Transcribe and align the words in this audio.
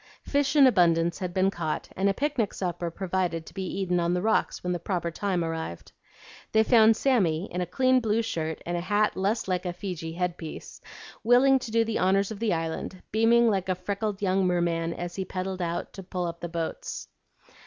Fish 0.23 0.55
in 0.55 0.65
abundance 0.65 1.19
had 1.19 1.31
been 1.31 1.51
caught, 1.51 1.87
and 1.95 2.09
a 2.09 2.13
picnic 2.15 2.55
supper 2.55 2.89
provided 2.89 3.45
to 3.45 3.53
be 3.53 3.61
eaten 3.63 3.99
on 3.99 4.15
the 4.15 4.21
rocks 4.23 4.63
when 4.63 4.73
the 4.73 4.79
proper 4.79 5.11
time 5.11 5.43
arrived. 5.43 5.91
They 6.53 6.63
found 6.63 6.97
Sammy, 6.97 7.47
in 7.53 7.61
a 7.61 7.67
clean 7.67 7.99
blue 7.99 8.23
shirt 8.23 8.63
and 8.65 8.75
a 8.75 8.81
hat 8.81 9.15
less 9.15 9.47
like 9.47 9.63
a 9.63 9.73
Feejee 9.73 10.15
headpiece, 10.17 10.81
willing 11.23 11.59
to 11.59 11.69
do 11.69 11.85
the 11.85 11.99
honors 11.99 12.31
of 12.31 12.39
the 12.39 12.51
Island, 12.51 13.03
beaming 13.11 13.47
like 13.47 13.69
a 13.69 13.75
freckled 13.75 14.23
young 14.23 14.47
merman 14.47 14.91
as 14.95 15.17
he 15.17 15.23
paddled 15.23 15.61
out 15.61 15.93
to 15.93 16.01
pull 16.01 16.25
up 16.25 16.39
the 16.39 16.49
boats. 16.49 17.07